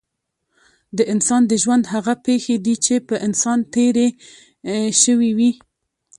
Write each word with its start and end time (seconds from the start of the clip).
د 0.97 0.99
انسان 1.13 1.41
د 1.47 1.53
ژوند 1.63 1.83
هغه 1.93 2.13
پېښې 2.25 2.55
دي 2.65 2.75
چې 2.85 2.95
په 3.07 3.15
انسان 3.27 3.59
تېرې 3.73 4.07
شوې 5.01 5.31
وي. 5.37 5.51